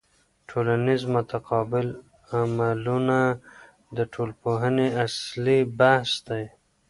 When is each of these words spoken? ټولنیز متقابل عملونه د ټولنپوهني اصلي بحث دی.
ټولنیز 0.49 1.01
متقابل 1.15 1.87
عملونه 2.37 3.19
د 3.97 3.99
ټولنپوهني 4.13 4.87
اصلي 5.05 5.59
بحث 5.79 6.11
دی. 6.27 6.43